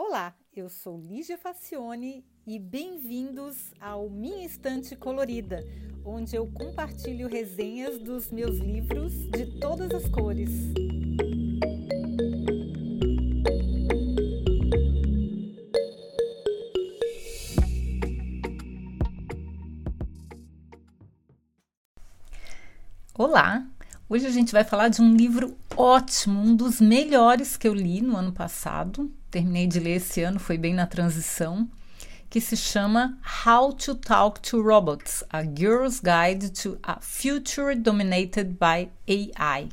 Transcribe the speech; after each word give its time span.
Olá, 0.00 0.32
eu 0.54 0.68
sou 0.68 0.96
Lígia 0.96 1.36
Facione 1.36 2.24
e 2.46 2.56
bem-vindos 2.56 3.74
ao 3.80 4.08
Minha 4.08 4.46
Estante 4.46 4.94
Colorida, 4.94 5.58
onde 6.04 6.36
eu 6.36 6.46
compartilho 6.52 7.26
resenhas 7.26 7.98
dos 7.98 8.30
meus 8.30 8.58
livros 8.58 9.12
de 9.30 9.58
todas 9.58 9.90
as 9.90 10.08
cores. 10.08 10.50
Olá! 23.12 23.66
Hoje 24.08 24.28
a 24.28 24.30
gente 24.30 24.52
vai 24.52 24.62
falar 24.62 24.90
de 24.90 25.02
um 25.02 25.16
livro 25.16 25.58
ótimo, 25.76 26.40
um 26.40 26.54
dos 26.54 26.80
melhores 26.80 27.56
que 27.56 27.66
eu 27.66 27.74
li 27.74 28.00
no 28.00 28.16
ano 28.16 28.32
passado. 28.32 29.12
Terminei 29.30 29.66
de 29.66 29.78
ler 29.78 29.96
esse 29.96 30.22
ano, 30.22 30.38
foi 30.38 30.56
bem 30.56 30.72
na 30.72 30.86
transição, 30.86 31.68
que 32.30 32.40
se 32.40 32.56
chama 32.56 33.18
How 33.46 33.74
to 33.74 33.94
Talk 33.94 34.40
to 34.40 34.62
Robots: 34.62 35.22
A 35.28 35.42
Girl's 35.42 36.00
Guide 36.00 36.50
to 36.50 36.78
a 36.82 36.98
Future 37.00 37.74
Dominated 37.74 38.56
by 38.58 38.90
AI, 39.06 39.68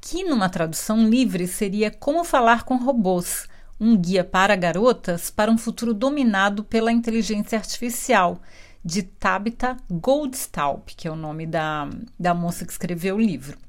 que 0.00 0.24
numa 0.24 0.48
tradução 0.48 1.06
livre 1.06 1.46
seria 1.46 1.90
Como 1.90 2.24
falar 2.24 2.64
com 2.64 2.76
robôs, 2.76 3.46
um 3.78 3.94
guia 3.94 4.24
para 4.24 4.56
garotas 4.56 5.30
para 5.30 5.50
um 5.50 5.58
futuro 5.58 5.92
dominado 5.92 6.64
pela 6.64 6.90
inteligência 6.90 7.58
artificial 7.58 8.40
de 8.82 9.02
Tabitha 9.02 9.76
Goldstaub, 9.90 10.82
que 10.86 11.06
é 11.06 11.10
o 11.10 11.16
nome 11.16 11.46
da, 11.46 11.90
da 12.18 12.32
moça 12.32 12.64
que 12.64 12.72
escreveu 12.72 13.16
o 13.16 13.20
livro. 13.20 13.63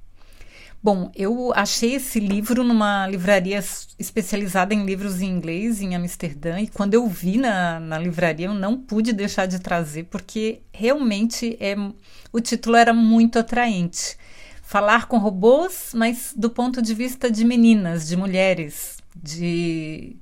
Bom, 0.86 1.10
eu 1.16 1.52
achei 1.56 1.96
esse 1.96 2.20
livro 2.20 2.64
numa 2.64 3.08
livraria 3.08 3.58
especializada 3.98 4.72
em 4.72 4.86
livros 4.86 5.20
em 5.20 5.26
inglês, 5.26 5.82
em 5.82 5.96
Amsterdã, 5.96 6.60
e 6.60 6.68
quando 6.68 6.94
eu 6.94 7.08
vi 7.08 7.40
na, 7.40 7.80
na 7.80 7.98
livraria, 7.98 8.46
eu 8.46 8.54
não 8.54 8.78
pude 8.78 9.12
deixar 9.12 9.48
de 9.48 9.58
trazer, 9.58 10.04
porque 10.04 10.62
realmente 10.72 11.58
é, 11.60 11.76
o 12.32 12.40
título 12.40 12.76
era 12.76 12.94
muito 12.94 13.40
atraente. 13.40 14.16
Falar 14.62 15.08
com 15.08 15.18
robôs, 15.18 15.90
mas 15.96 16.36
do 16.38 16.52
ponto 16.52 16.84
de 16.84 16.94
vista 16.94 17.32
de 17.32 17.44
meninas, 17.44 18.08
de 18.08 18.16
mulheres, 18.16 18.98
de, 19.16 20.18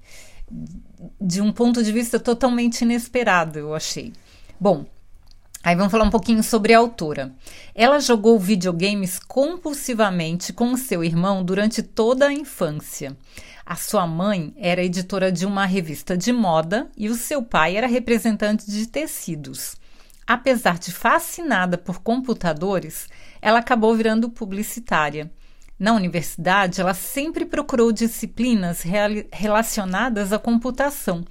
de 1.19 1.41
um 1.41 1.51
ponto 1.51 1.83
de 1.83 1.91
vista 1.91 2.17
totalmente 2.17 2.83
inesperado, 2.83 3.59
eu 3.59 3.75
achei. 3.75 4.13
Bom, 4.57 4.85
aí 5.63 5.75
vamos 5.75 5.91
falar 5.91 6.03
um 6.03 6.09
pouquinho 6.09 6.43
sobre 6.43 6.73
a 6.73 6.77
autora. 6.77 7.33
Ela 7.73 7.99
jogou 7.99 8.37
videogames 8.37 9.17
compulsivamente 9.17 10.51
com 10.51 10.75
seu 10.75 11.03
irmão 11.03 11.43
durante 11.43 11.81
toda 11.81 12.27
a 12.27 12.33
infância. 12.33 13.15
A 13.65 13.75
sua 13.75 14.05
mãe 14.05 14.53
era 14.57 14.83
editora 14.83 15.31
de 15.31 15.45
uma 15.45 15.65
revista 15.65 16.17
de 16.17 16.33
moda 16.33 16.89
e 16.97 17.07
o 17.07 17.15
seu 17.15 17.41
pai 17.41 17.77
era 17.77 17.87
representante 17.87 18.69
de 18.69 18.87
tecidos. 18.87 19.77
Apesar 20.27 20.77
de 20.77 20.91
fascinada 20.91 21.77
por 21.77 22.01
computadores, 22.01 23.07
ela 23.41 23.59
acabou 23.59 23.95
virando 23.95 24.29
publicitária. 24.29 25.31
Na 25.83 25.91
universidade, 25.91 26.79
ela 26.79 26.93
sempre 26.93 27.43
procurou 27.43 27.91
disciplinas 27.91 28.85
relacionadas 29.33 30.31
à 30.31 30.39
computação, 30.39 31.25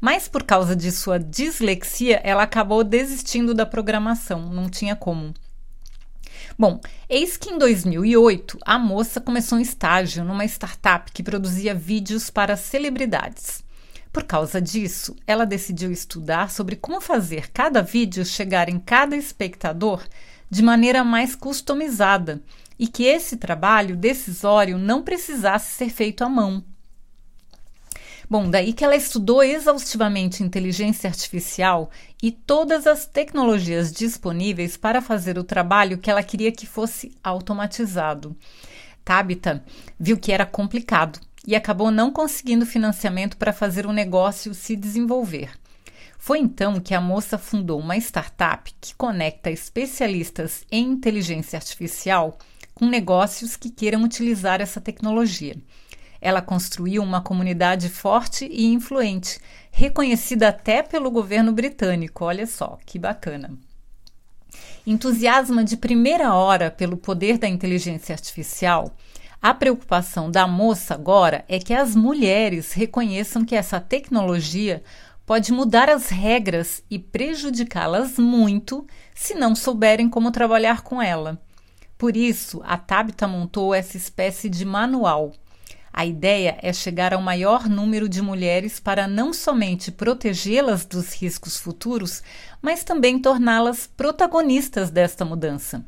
mas 0.00 0.28
por 0.28 0.44
causa 0.44 0.76
de 0.76 0.92
sua 0.92 1.18
dislexia, 1.18 2.20
ela 2.22 2.44
acabou 2.44 2.84
desistindo 2.84 3.52
da 3.52 3.66
programação, 3.66 4.48
não 4.48 4.70
tinha 4.70 4.94
como. 4.94 5.34
Bom, 6.56 6.80
eis 7.08 7.36
que 7.36 7.50
em 7.50 7.58
2008 7.58 8.60
a 8.64 8.78
moça 8.78 9.20
começou 9.20 9.58
um 9.58 9.60
estágio 9.60 10.22
numa 10.22 10.44
startup 10.44 11.10
que 11.10 11.24
produzia 11.24 11.74
vídeos 11.74 12.30
para 12.30 12.56
celebridades. 12.56 13.64
Por 14.12 14.22
causa 14.22 14.62
disso, 14.62 15.16
ela 15.26 15.44
decidiu 15.44 15.90
estudar 15.90 16.52
sobre 16.52 16.76
como 16.76 17.00
fazer 17.00 17.50
cada 17.50 17.82
vídeo 17.82 18.24
chegar 18.24 18.68
em 18.68 18.78
cada 18.78 19.16
espectador 19.16 20.06
de 20.48 20.62
maneira 20.62 21.02
mais 21.02 21.34
customizada 21.34 22.40
e 22.78 22.86
que 22.86 23.04
esse 23.04 23.36
trabalho 23.36 23.96
decisório 23.96 24.78
não 24.78 25.02
precisasse 25.02 25.74
ser 25.74 25.90
feito 25.90 26.22
à 26.22 26.28
mão. 26.28 26.64
Bom, 28.28 28.50
daí 28.50 28.72
que 28.72 28.84
ela 28.84 28.96
estudou 28.96 29.40
exaustivamente 29.40 30.42
inteligência 30.42 31.08
artificial 31.08 31.90
e 32.20 32.32
todas 32.32 32.84
as 32.86 33.06
tecnologias 33.06 33.92
disponíveis 33.92 34.76
para 34.76 35.00
fazer 35.00 35.38
o 35.38 35.44
trabalho 35.44 35.98
que 35.98 36.10
ela 36.10 36.24
queria 36.24 36.50
que 36.50 36.66
fosse 36.66 37.12
automatizado. 37.22 38.36
Tabitha 39.04 39.64
viu 39.98 40.18
que 40.18 40.32
era 40.32 40.44
complicado 40.44 41.20
e 41.46 41.54
acabou 41.54 41.92
não 41.92 42.10
conseguindo 42.10 42.66
financiamento 42.66 43.36
para 43.36 43.52
fazer 43.52 43.86
o 43.86 43.92
negócio 43.92 44.52
se 44.52 44.74
desenvolver. 44.74 45.52
Foi 46.18 46.40
então 46.40 46.80
que 46.80 46.92
a 46.92 47.00
moça 47.00 47.38
fundou 47.38 47.78
uma 47.78 47.96
startup 47.96 48.74
que 48.80 48.92
conecta 48.96 49.48
especialistas 49.48 50.64
em 50.72 50.88
inteligência 50.88 51.56
artificial 51.56 52.36
com 52.76 52.86
negócios 52.86 53.56
que 53.56 53.70
queiram 53.70 54.04
utilizar 54.04 54.60
essa 54.60 54.82
tecnologia. 54.82 55.56
Ela 56.20 56.42
construiu 56.42 57.02
uma 57.02 57.22
comunidade 57.22 57.88
forte 57.88 58.46
e 58.50 58.66
influente, 58.66 59.40
reconhecida 59.70 60.48
até 60.48 60.82
pelo 60.82 61.10
governo 61.10 61.52
britânico. 61.52 62.24
Olha 62.24 62.46
só, 62.46 62.78
que 62.84 62.98
bacana. 62.98 63.56
Entusiasma 64.86 65.64
de 65.64 65.76
primeira 65.76 66.34
hora 66.34 66.70
pelo 66.70 66.98
poder 66.98 67.38
da 67.38 67.48
inteligência 67.48 68.12
artificial, 68.12 68.94
a 69.40 69.54
preocupação 69.54 70.30
da 70.30 70.46
moça 70.46 70.92
agora 70.92 71.46
é 71.48 71.58
que 71.58 71.72
as 71.72 71.96
mulheres 71.96 72.74
reconheçam 72.74 73.42
que 73.42 73.54
essa 73.54 73.80
tecnologia 73.80 74.82
pode 75.24 75.50
mudar 75.50 75.88
as 75.88 76.10
regras 76.10 76.82
e 76.90 76.98
prejudicá-las 76.98 78.18
muito 78.18 78.86
se 79.14 79.34
não 79.34 79.54
souberem 79.54 80.10
como 80.10 80.30
trabalhar 80.30 80.82
com 80.82 81.00
ela. 81.00 81.40
Por 81.98 82.16
isso, 82.16 82.60
a 82.64 82.76
Tabita 82.76 83.26
montou 83.26 83.74
essa 83.74 83.96
espécie 83.96 84.48
de 84.48 84.64
manual. 84.64 85.32
A 85.92 86.04
ideia 86.04 86.58
é 86.60 86.72
chegar 86.74 87.14
ao 87.14 87.22
maior 87.22 87.70
número 87.70 88.06
de 88.06 88.20
mulheres 88.20 88.78
para 88.78 89.08
não 89.08 89.32
somente 89.32 89.90
protegê-las 89.90 90.84
dos 90.84 91.14
riscos 91.14 91.56
futuros, 91.56 92.22
mas 92.60 92.84
também 92.84 93.18
torná-las 93.18 93.86
protagonistas 93.86 94.90
desta 94.90 95.24
mudança. 95.24 95.86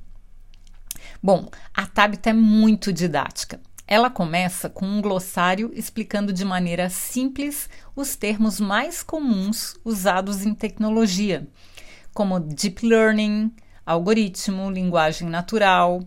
Bom, 1.23 1.51
a 1.75 1.87
Tabita 1.87 2.31
é 2.31 2.33
muito 2.33 2.91
didática. 2.91 3.61
Ela 3.87 4.09
começa 4.09 4.71
com 4.71 4.87
um 4.87 5.03
glossário 5.03 5.71
explicando 5.75 6.33
de 6.33 6.45
maneira 6.45 6.89
simples 6.89 7.69
os 7.95 8.17
termos 8.17 8.61
mais 8.61 9.03
comuns 9.03 9.77
usados 9.85 10.47
em 10.47 10.55
tecnologia, 10.55 11.47
como 12.15 12.41
deep 12.41 12.87
learning, 12.87 13.53
algoritmo, 13.89 14.71
linguagem 14.71 15.29
natural, 15.29 16.03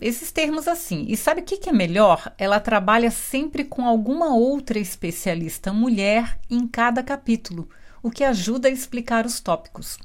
esses 0.00 0.32
termos 0.32 0.66
assim. 0.66 1.06
E 1.08 1.16
sabe 1.16 1.40
o 1.40 1.44
que, 1.44 1.68
é 1.68 1.72
melhor? 1.72 2.34
Ela 2.36 2.58
trabalha 2.58 3.10
sempre 3.10 3.64
com 3.64 3.86
alguma 3.86 4.34
outra 4.34 4.78
especialista 4.78 5.72
mulher 5.72 6.38
em 6.50 6.66
cada 6.66 7.02
capítulo, 7.02 7.68
o 8.02 8.10
que 8.10 8.24
ajuda 8.24 8.68
a 8.68 8.70
explicar 8.70 9.24
os 9.24 9.40
tópicos. 9.40 9.98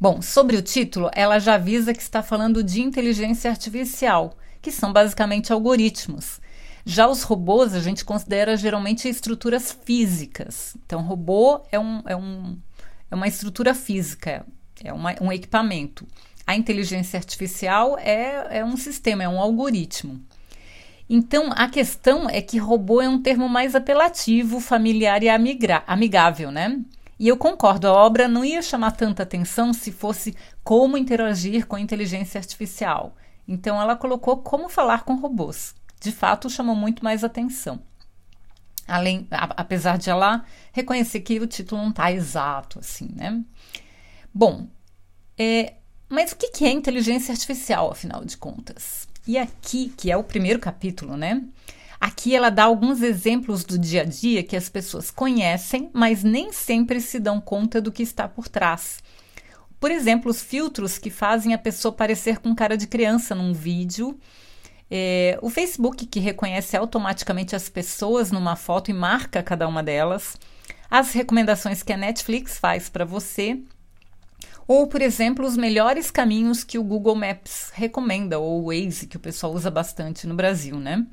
Bom, 0.00 0.22
sobre 0.22 0.56
o 0.56 0.62
título, 0.62 1.10
ela 1.14 1.38
já 1.38 1.54
avisa 1.54 1.92
que 1.92 2.02
está 2.02 2.22
falando 2.22 2.62
de 2.64 2.80
inteligência 2.80 3.50
artificial, 3.50 4.36
que 4.62 4.72
são 4.72 4.92
basicamente 4.92 5.52
algoritmos. 5.52 6.40
Já 6.84 7.06
os 7.06 7.22
robôs 7.22 7.74
a 7.74 7.80
gente 7.80 8.04
considera 8.04 8.56
geralmente 8.56 9.08
estruturas 9.08 9.76
físicas. 9.84 10.74
Então, 10.84 11.02
robô 11.02 11.62
é, 11.70 11.78
um, 11.78 12.02
é, 12.06 12.16
um, 12.16 12.58
é 13.10 13.14
uma 13.14 13.28
estrutura 13.28 13.74
física, 13.74 14.46
é 14.82 14.92
uma, 14.92 15.14
um 15.20 15.32
equipamento. 15.32 16.06
A 16.46 16.56
inteligência 16.56 17.18
artificial 17.18 17.98
é, 17.98 18.58
é 18.58 18.64
um 18.64 18.76
sistema, 18.76 19.22
é 19.22 19.28
um 19.28 19.40
algoritmo. 19.40 20.20
Então, 21.10 21.50
a 21.54 21.68
questão 21.68 22.28
é 22.28 22.42
que 22.42 22.58
robô 22.58 23.00
é 23.00 23.08
um 23.08 23.20
termo 23.20 23.48
mais 23.48 23.74
apelativo, 23.74 24.60
familiar 24.60 25.22
e 25.22 25.28
amigável, 25.28 26.50
né? 26.50 26.80
E 27.18 27.26
eu 27.26 27.36
concordo, 27.36 27.88
a 27.88 27.92
obra 27.92 28.28
não 28.28 28.44
ia 28.44 28.62
chamar 28.62 28.92
tanta 28.92 29.22
atenção 29.22 29.72
se 29.72 29.90
fosse 29.90 30.36
como 30.62 30.96
interagir 30.96 31.66
com 31.66 31.76
a 31.76 31.80
inteligência 31.80 32.38
artificial. 32.38 33.16
Então, 33.46 33.80
ela 33.80 33.96
colocou 33.96 34.36
como 34.36 34.68
falar 34.68 35.04
com 35.04 35.16
robôs. 35.16 35.74
De 36.00 36.12
fato, 36.12 36.50
chamou 36.50 36.76
muito 36.76 37.02
mais 37.02 37.24
atenção. 37.24 37.80
Além, 38.86 39.26
a, 39.30 39.44
apesar 39.60 39.98
de 39.98 40.10
ela 40.10 40.44
reconhecer 40.72 41.20
que 41.20 41.40
o 41.40 41.46
título 41.46 41.82
não 41.82 41.90
está 41.90 42.12
exato 42.12 42.78
assim, 42.78 43.10
né? 43.14 43.42
Bom, 44.38 44.68
é, 45.36 45.74
mas 46.08 46.30
o 46.30 46.36
que 46.36 46.64
é 46.64 46.70
inteligência 46.70 47.32
artificial, 47.32 47.90
afinal 47.90 48.24
de 48.24 48.36
contas? 48.36 49.08
E 49.26 49.36
aqui, 49.36 49.92
que 49.96 50.12
é 50.12 50.16
o 50.16 50.22
primeiro 50.22 50.60
capítulo, 50.60 51.16
né? 51.16 51.42
Aqui 52.00 52.36
ela 52.36 52.48
dá 52.48 52.62
alguns 52.62 53.02
exemplos 53.02 53.64
do 53.64 53.76
dia 53.76 54.02
a 54.02 54.04
dia 54.04 54.44
que 54.44 54.56
as 54.56 54.68
pessoas 54.68 55.10
conhecem, 55.10 55.90
mas 55.92 56.22
nem 56.22 56.52
sempre 56.52 57.00
se 57.00 57.18
dão 57.18 57.40
conta 57.40 57.80
do 57.80 57.90
que 57.90 58.00
está 58.00 58.28
por 58.28 58.46
trás. 58.46 59.02
Por 59.80 59.90
exemplo, 59.90 60.30
os 60.30 60.40
filtros 60.40 60.98
que 60.98 61.10
fazem 61.10 61.52
a 61.52 61.58
pessoa 61.58 61.90
parecer 61.90 62.38
com 62.38 62.54
cara 62.54 62.76
de 62.76 62.86
criança 62.86 63.34
num 63.34 63.52
vídeo, 63.52 64.16
É, 64.88 65.36
o 65.42 65.50
Facebook, 65.50 66.06
que 66.06 66.20
reconhece 66.20 66.76
automaticamente 66.76 67.56
as 67.56 67.68
pessoas 67.68 68.30
numa 68.30 68.54
foto 68.54 68.90
e 68.90 68.94
marca 68.94 69.42
cada 69.42 69.66
uma 69.66 69.82
delas. 69.82 70.36
As 70.88 71.12
recomendações 71.12 71.82
que 71.82 71.92
a 71.92 71.96
Netflix 71.96 72.56
faz 72.56 72.88
para 72.88 73.04
você. 73.04 73.60
Ou, 74.68 74.86
por 74.86 75.00
exemplo, 75.00 75.46
os 75.46 75.56
melhores 75.56 76.10
caminhos 76.10 76.62
que 76.62 76.78
o 76.78 76.84
Google 76.84 77.14
Maps 77.14 77.70
recomenda, 77.72 78.38
ou 78.38 78.62
o 78.62 78.66
Waze, 78.66 79.06
que 79.06 79.16
o 79.16 79.20
pessoal 79.20 79.54
usa 79.54 79.70
bastante 79.70 80.26
no 80.26 80.34
Brasil, 80.34 80.78
né? 80.78 81.06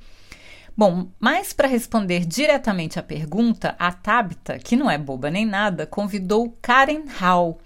Bom, 0.76 1.08
mas 1.18 1.54
para 1.54 1.70
responder 1.70 2.26
diretamente 2.26 3.00
à 3.00 3.04
pergunta, 3.04 3.74
a 3.80 3.94
Tabita, 3.94 4.60
que 4.60 4.76
não 4.76 4.92
é 4.92 4.98
boba 4.98 5.32
nem 5.32 5.46
nada, 5.46 5.88
convidou 5.88 6.58
Karen 6.62 7.06
Hall, 7.18 7.58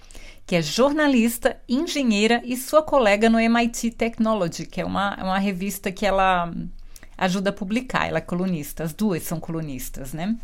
que 0.46 0.56
é 0.56 0.62
jornalista, 0.62 1.60
engenheira 1.68 2.40
e 2.46 2.56
sua 2.56 2.84
colega 2.84 3.28
no 3.28 3.40
MIT 3.40 3.90
Technology, 3.92 4.68
que 4.68 4.80
é 4.80 4.86
uma, 4.86 5.16
uma 5.16 5.40
revista 5.40 5.92
que 5.92 6.06
ela 6.06 6.54
ajuda 7.18 7.50
a 7.50 7.54
publicar. 7.54 8.08
Ela 8.08 8.20
é 8.20 8.22
colunista, 8.22 8.84
as 8.84 8.94
duas 8.94 9.24
são 9.24 9.40
colunistas, 9.40 10.14
né? 10.14 10.36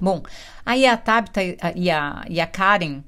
Bom, 0.00 0.20
aí 0.66 0.84
a 0.84 0.96
Tabita 0.96 1.40
e 1.76 1.90
a, 1.90 2.24
e 2.28 2.40
a 2.40 2.46
Karen 2.46 3.02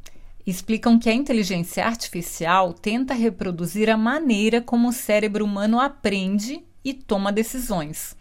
explicam 0.51 0.99
que 0.99 1.09
a 1.09 1.15
inteligência 1.15 1.85
artificial 1.85 2.73
tenta 2.73 3.15
reproduzir 3.15 3.89
a 3.89 3.97
maneira 3.97 4.61
como 4.61 4.89
o 4.89 4.93
cérebro 4.93 5.45
humano 5.45 5.81
aprende 5.81 6.63
e 6.85 6.93
toma 6.93 7.33
decisões. 7.33 8.17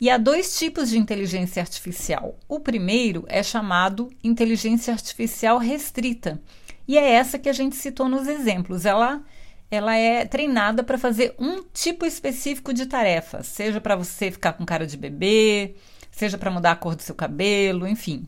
E 0.00 0.08
há 0.08 0.16
dois 0.16 0.58
tipos 0.58 0.88
de 0.88 0.98
inteligência 0.98 1.60
artificial. 1.60 2.38
O 2.48 2.58
primeiro 2.58 3.24
é 3.28 3.42
chamado 3.42 4.10
inteligência 4.24 4.92
artificial 4.92 5.58
restrita, 5.58 6.40
e 6.88 6.96
é 6.96 7.10
essa 7.12 7.38
que 7.38 7.48
a 7.48 7.52
gente 7.52 7.76
citou 7.76 8.08
nos 8.08 8.26
exemplos. 8.26 8.84
Ela 8.84 9.22
ela 9.70 9.94
é 9.94 10.24
treinada 10.24 10.82
para 10.82 10.98
fazer 10.98 11.32
um 11.38 11.62
tipo 11.62 12.04
específico 12.04 12.74
de 12.74 12.86
tarefa, 12.86 13.44
seja 13.44 13.80
para 13.80 13.94
você 13.94 14.28
ficar 14.30 14.54
com 14.54 14.66
cara 14.66 14.84
de 14.84 14.96
bebê, 14.96 15.76
seja 16.10 16.36
para 16.36 16.50
mudar 16.50 16.72
a 16.72 16.76
cor 16.76 16.96
do 16.96 17.02
seu 17.02 17.14
cabelo, 17.14 17.86
enfim. 17.86 18.26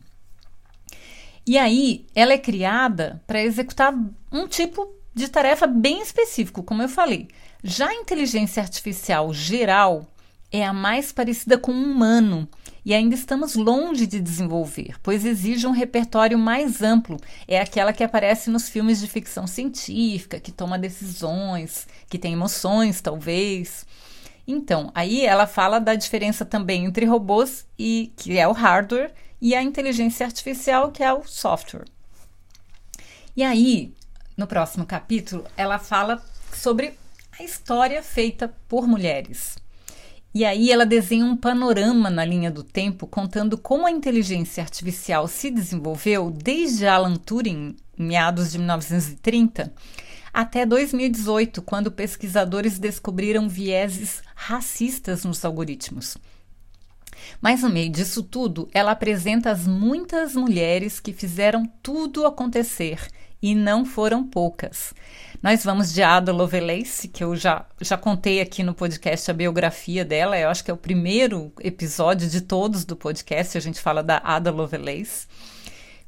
E 1.45 1.57
aí, 1.57 2.05
ela 2.15 2.33
é 2.33 2.37
criada 2.37 3.21
para 3.27 3.41
executar 3.41 3.93
um 4.31 4.47
tipo 4.47 4.87
de 5.13 5.27
tarefa 5.27 5.67
bem 5.67 6.01
específico, 6.01 6.63
como 6.63 6.81
eu 6.81 6.89
falei. 6.89 7.27
Já 7.63 7.89
a 7.89 7.95
inteligência 7.95 8.61
artificial 8.61 9.33
geral, 9.33 10.07
é 10.53 10.63
a 10.63 10.71
mais 10.71 11.11
parecida 11.11 11.57
com 11.57 11.71
um 11.71 11.91
humano 11.91 12.47
e 12.85 12.93
ainda 12.93 13.15
estamos 13.15 13.55
longe 13.55 14.05
de 14.05 14.21
desenvolver, 14.21 14.95
pois 15.01 15.25
exige 15.25 15.65
um 15.65 15.71
repertório 15.71 16.37
mais 16.37 16.83
amplo. 16.83 17.17
É 17.47 17.59
aquela 17.59 17.91
que 17.91 18.03
aparece 18.03 18.51
nos 18.51 18.69
filmes 18.69 19.01
de 19.01 19.07
ficção 19.07 19.47
científica, 19.47 20.39
que 20.39 20.51
toma 20.51 20.77
decisões, 20.77 21.87
que 22.07 22.19
tem 22.19 22.33
emoções, 22.33 23.01
talvez. 23.01 23.83
Então, 24.47 24.91
aí 24.93 25.25
ela 25.25 25.47
fala 25.47 25.79
da 25.79 25.95
diferença 25.95 26.45
também 26.45 26.85
entre 26.85 27.05
robôs 27.05 27.65
e 27.79 28.13
que 28.15 28.37
é 28.37 28.47
o 28.47 28.51
hardware 28.51 29.11
e 29.43 29.53
a 29.53 29.61
inteligência 29.61 30.25
artificial, 30.25 30.89
que 30.89 31.03
é 31.03 31.11
o 31.11 31.25
software. 31.25 31.83
E 33.35 33.43
aí, 33.43 33.93
no 34.37 34.47
próximo 34.47 34.85
capítulo, 34.85 35.43
ela 35.57 35.77
fala 35.77 36.23
sobre 36.53 36.97
a 37.37 37.43
história 37.43 38.01
feita 38.01 38.55
por 38.69 38.87
mulheres. 38.87 39.57
E 40.33 40.45
aí 40.45 40.71
ela 40.71 40.85
desenha 40.85 41.25
um 41.25 41.35
panorama 41.35 42.09
na 42.09 42.23
linha 42.23 42.49
do 42.49 42.63
tempo 42.63 43.05
contando 43.05 43.57
como 43.57 43.85
a 43.85 43.91
inteligência 43.91 44.63
artificial 44.63 45.27
se 45.27 45.51
desenvolveu 45.51 46.31
desde 46.31 46.87
Alan 46.87 47.17
Turing, 47.17 47.75
em 47.99 48.03
meados 48.03 48.49
de 48.49 48.57
1930, 48.57 49.73
até 50.33 50.65
2018, 50.65 51.61
quando 51.61 51.91
pesquisadores 51.91 52.79
descobriram 52.79 53.49
vieses 53.49 54.23
racistas 54.35 55.25
nos 55.25 55.43
algoritmos. 55.43 56.17
Mas 57.41 57.61
no 57.61 57.69
meio 57.69 57.89
disso 57.89 58.23
tudo, 58.23 58.69
ela 58.73 58.91
apresenta 58.91 59.51
as 59.51 59.67
muitas 59.67 60.35
mulheres 60.35 60.99
que 60.99 61.13
fizeram 61.13 61.65
tudo 61.81 62.25
acontecer 62.25 62.99
e 63.41 63.53
não 63.53 63.83
foram 63.83 64.23
poucas. 64.23 64.93
Nós 65.43 65.65
vamos 65.65 65.91
de 65.91 66.01
Ada 66.01 66.31
Lovelace, 66.31 67.09
que 67.09 67.21
eu 67.21 67.35
já, 67.35 67.65
já 67.81 67.97
contei 67.97 68.39
aqui 68.39 68.63
no 68.63 68.73
podcast 68.73 69.29
a 69.29 69.33
biografia 69.33 70.05
dela. 70.05 70.39
Eu 70.39 70.47
acho 70.47 70.63
que 70.63 70.71
é 70.71 70.73
o 70.73 70.77
primeiro 70.77 71.51
episódio 71.59 72.29
de 72.29 72.39
todos 72.39 72.85
do 72.85 72.95
podcast. 72.95 73.57
A 73.57 73.61
gente 73.61 73.81
fala 73.81 74.01
da 74.01 74.21
Ada 74.23 74.49
Lovelace, 74.49 75.27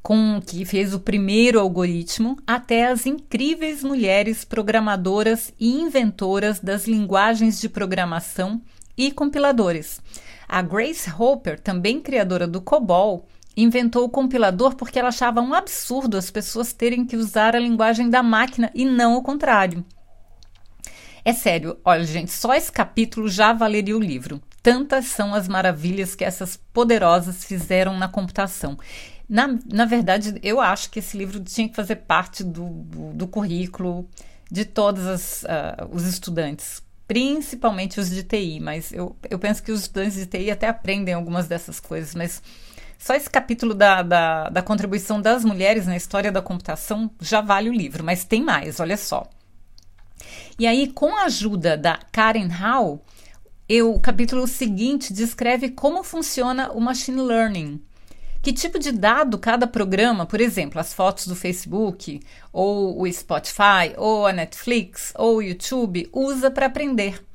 com 0.01 0.39
que 0.39 0.63
fez 0.63 0.93
o 0.93 1.01
primeiro 1.01 1.59
algoritmo, 1.59 2.37
até 2.47 2.87
as 2.87 3.05
incríveis 3.05 3.83
mulheres 3.83 4.45
programadoras 4.45 5.51
e 5.59 5.81
inventoras 5.81 6.61
das 6.61 6.87
linguagens 6.87 7.59
de 7.59 7.67
programação 7.67 8.61
e 8.97 9.11
compiladores. 9.11 9.99
A 10.47 10.61
Grace 10.61 11.09
Hopper, 11.09 11.59
também 11.59 11.99
criadora 11.99 12.47
do 12.47 12.61
COBOL, 12.61 13.25
inventou 13.57 14.03
o 14.03 14.09
compilador 14.09 14.75
porque 14.75 14.99
ela 14.99 15.09
achava 15.09 15.41
um 15.41 15.53
absurdo 15.53 16.17
as 16.17 16.29
pessoas 16.29 16.73
terem 16.73 17.05
que 17.05 17.15
usar 17.15 17.55
a 17.55 17.59
linguagem 17.59 18.09
da 18.09 18.21
máquina 18.21 18.69
e 18.73 18.85
não 18.85 19.15
o 19.15 19.21
contrário. 19.21 19.85
É 21.23 21.33
sério, 21.33 21.79
olha, 21.83 22.03
gente, 22.03 22.31
só 22.31 22.53
esse 22.53 22.71
capítulo 22.71 23.27
já 23.27 23.51
valeria 23.51 23.97
o 23.97 23.99
livro. 23.99 24.39
Tantas 24.61 25.05
são 25.05 25.33
as 25.33 25.47
maravilhas 25.47 26.13
que 26.13 26.23
essas 26.23 26.55
poderosas 26.71 27.43
fizeram 27.43 27.97
na 27.97 28.07
computação. 28.07 28.77
Na, 29.27 29.57
na 29.71 29.85
verdade, 29.85 30.39
eu 30.43 30.61
acho 30.61 30.91
que 30.91 30.99
esse 30.99 31.17
livro 31.17 31.39
tinha 31.39 31.67
que 31.67 31.75
fazer 31.75 31.95
parte 31.95 32.43
do, 32.43 32.69
do, 33.13 33.27
currículo 33.27 34.07
de 34.51 34.65
todos 34.65 35.41
uh, 35.43 35.89
os 35.91 36.03
estudantes, 36.03 36.79
principalmente 37.07 37.99
os 37.99 38.09
de 38.09 38.23
TI, 38.23 38.59
mas 38.59 38.91
eu, 38.91 39.15
eu 39.29 39.37
penso 39.37 39.61
que 39.61 39.71
os 39.71 39.81
estudantes 39.81 40.15
de 40.15 40.25
TI 40.25 40.51
até 40.51 40.67
aprendem 40.67 41.13
algumas 41.13 41.47
dessas 41.47 41.79
coisas, 41.79 42.15
mas 42.15 42.41
só 42.97 43.13
esse 43.13 43.29
capítulo 43.29 43.73
da, 43.73 44.01
da, 44.01 44.49
da 44.49 44.61
contribuição 44.61 45.21
das 45.21 45.45
mulheres 45.45 45.85
na 45.85 45.95
história 45.95 46.31
da 46.31 46.41
computação 46.41 47.11
já 47.21 47.41
vale 47.41 47.69
o 47.69 47.73
livro, 47.73 48.03
mas 48.03 48.23
tem 48.25 48.41
mais, 48.41 48.79
olha 48.79 48.97
só. 48.97 49.29
E 50.57 50.65
aí, 50.65 50.91
com 50.91 51.15
a 51.15 51.25
ajuda 51.25 51.77
da 51.77 51.99
Karen 52.11 52.49
Howe, 52.49 52.99
eu, 53.67 53.93
o 53.93 53.99
capítulo 53.99 54.47
seguinte 54.47 55.13
descreve 55.13 55.69
como 55.69 56.03
funciona 56.03 56.71
o 56.71 56.79
machine 56.79 57.21
learning. 57.21 57.81
Que 58.45 58.53
tipo 58.53 58.77
de 58.77 58.91
dado 58.91 59.39
cada 59.39 59.65
programa, 59.65 60.23
por 60.23 60.39
exemplo, 60.39 60.79
as 60.79 60.93
fotos 60.93 61.25
do 61.25 61.35
Facebook, 61.35 62.21
ou 62.53 63.01
o 63.01 63.11
Spotify, 63.11 63.95
ou 63.97 64.27
a 64.27 64.31
Netflix, 64.31 65.11
ou 65.17 65.37
o 65.37 65.41
YouTube, 65.41 66.07
usa 66.13 66.51
para 66.51 66.67
aprender. 66.67 67.25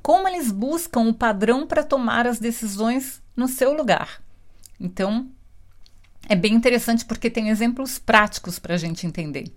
Como 0.00 0.28
eles 0.28 0.52
buscam 0.52 1.00
o 1.00 1.14
padrão 1.14 1.66
para 1.66 1.82
tomar 1.82 2.28
as 2.28 2.38
decisões 2.38 3.20
no 3.34 3.48
seu 3.48 3.72
lugar. 3.72 4.22
Então, 4.78 5.26
é 6.28 6.36
bem 6.36 6.54
interessante 6.54 7.04
porque 7.04 7.28
tem 7.28 7.48
exemplos 7.48 7.98
práticos 7.98 8.58
para 8.58 8.74
a 8.74 8.78
gente 8.78 9.06
entender. 9.06 9.52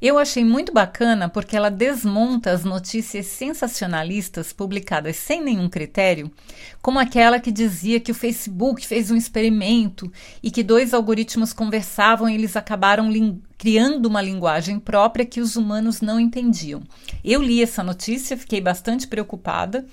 Eu 0.00 0.18
achei 0.18 0.44
muito 0.44 0.72
bacana 0.72 1.28
porque 1.28 1.56
ela 1.56 1.70
desmonta 1.70 2.50
as 2.50 2.64
notícias 2.64 3.26
sensacionalistas 3.26 4.52
publicadas 4.52 5.16
sem 5.16 5.42
nenhum 5.42 5.68
critério, 5.68 6.30
como 6.82 6.98
aquela 6.98 7.40
que 7.40 7.50
dizia 7.50 8.00
que 8.00 8.12
o 8.12 8.14
Facebook 8.14 8.86
fez 8.86 9.10
um 9.10 9.16
experimento 9.16 10.12
e 10.42 10.50
que 10.50 10.62
dois 10.62 10.92
algoritmos 10.92 11.52
conversavam 11.52 12.28
e 12.28 12.34
eles 12.34 12.56
acabaram 12.56 13.08
criando 13.56 14.06
uma 14.06 14.22
linguagem 14.22 14.78
própria 14.78 15.26
que 15.26 15.40
os 15.40 15.56
humanos 15.56 16.00
não 16.00 16.20
entendiam. 16.20 16.82
Eu 17.24 17.42
li 17.42 17.62
essa 17.62 17.82
notícia, 17.82 18.36
fiquei 18.36 18.60
bastante 18.60 19.06
preocupada 19.06 19.84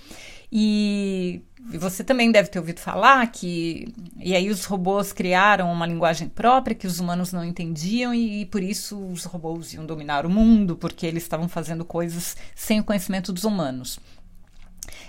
e 0.51 1.41
você 1.77 2.03
também 2.03 2.31
deve 2.31 2.49
ter 2.49 2.59
ouvido 2.59 2.79
falar 2.79 3.25
que. 3.27 3.93
E 4.17 4.35
aí 4.35 4.49
os 4.49 4.65
robôs 4.65 5.11
criaram 5.11 5.71
uma 5.71 5.85
linguagem 5.85 6.29
própria 6.29 6.75
que 6.75 6.87
os 6.87 6.99
humanos 6.99 7.33
não 7.33 7.43
entendiam, 7.43 8.13
e, 8.13 8.41
e 8.41 8.45
por 8.45 8.61
isso 8.61 8.97
os 9.07 9.23
robôs 9.23 9.73
iam 9.73 9.85
dominar 9.85 10.25
o 10.25 10.29
mundo, 10.29 10.75
porque 10.75 11.05
eles 11.05 11.23
estavam 11.23 11.47
fazendo 11.47 11.83
coisas 11.83 12.37
sem 12.53 12.79
o 12.79 12.83
conhecimento 12.83 13.33
dos 13.33 13.43
humanos. 13.43 13.99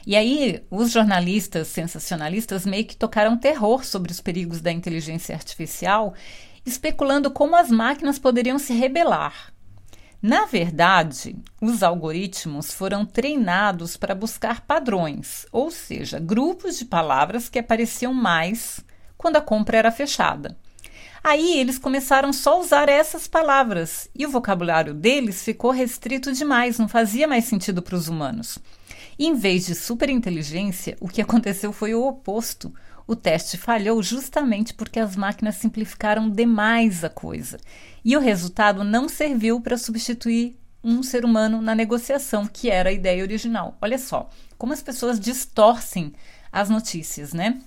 E 0.07 0.17
aí, 0.17 0.63
os 0.71 0.93
jornalistas 0.93 1.69
sensacionalistas 1.69 2.65
meio 2.65 2.87
que 2.87 2.97
tocaram 2.97 3.37
terror 3.37 3.85
sobre 3.85 4.13
os 4.13 4.21
perigos 4.21 4.61
da 4.61 4.73
inteligência 4.73 5.35
artificial, 5.35 6.15
especulando 6.65 7.31
como 7.31 7.57
as 7.57 7.71
máquinas 7.71 8.19
poderiam 8.19 8.59
se 8.59 8.73
rebelar 8.73 9.53
na 10.23 10.47
verdade, 10.47 11.37
os 11.61 11.83
algoritmos 11.83 12.73
foram 12.73 13.05
treinados 13.05 13.97
para 13.97 14.15
buscar 14.15 14.63
padrões, 14.63 15.47
ou 15.53 15.71
seja, 15.71 16.19
grupos 16.19 16.79
de 16.79 16.85
palavras 16.85 17.49
que 17.49 17.59
apareciam 17.59 18.15
mais 18.15 18.81
quando 19.17 19.37
a 19.37 19.41
compra 19.41 19.77
era 19.77 19.93
fechada. 19.93 20.57
Aí 21.23 21.59
eles 21.59 21.79
começaram 21.79 22.33
só 22.33 22.55
a 22.55 22.61
usar 22.61 22.89
essas 22.89 23.27
palavras 23.27 24.09
e 24.15 24.25
o 24.25 24.31
vocabulário 24.31 24.95
deles 24.95 25.43
ficou 25.43 25.71
restrito 25.71 26.33
demais, 26.33 26.79
não 26.79 26.89
fazia 26.89 27.27
mais 27.27 27.45
sentido 27.45 27.83
para 27.83 27.97
os 27.97 28.09
humanos. 28.09 28.59
E, 29.19 29.27
em 29.27 29.35
vez 29.35 29.67
de 29.67 29.75
superinteligência, 29.75 30.97
o 31.01 31.09
que 31.09 31.21
aconteceu 31.21 31.73
foi 31.73 31.95
o 31.95 32.07
oposto. 32.07 32.73
O 33.07 33.15
teste 33.15 33.57
falhou 33.57 34.03
justamente 34.03 34.75
porque 34.75 34.99
as 34.99 35.15
máquinas 35.15 35.57
simplificaram 35.57 36.29
demais 36.29 37.05
a 37.05 37.09
coisa. 37.09 37.59
E 38.05 38.17
o 38.17 38.21
resultado 38.21 38.83
não 38.83 39.09
serviu 39.09 39.61
para 39.61 39.79
substituir 39.79 40.59
um 40.83 41.03
ser 41.03 41.25
humano 41.25 41.63
na 41.63 41.75
negociação, 41.75 42.47
que 42.47 42.69
era 42.69 42.91
a 42.91 42.93
ideia 42.93 43.23
original. 43.23 43.77
Olha 43.81 43.99
só, 43.99 44.29
como 44.59 44.73
as 44.73 44.83
pessoas 44.83 45.21
distorcem 45.21 46.13
as 46.51 46.69
notícias, 46.69 47.33
né? 47.33 47.61